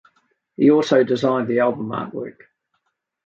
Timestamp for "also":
0.71-1.03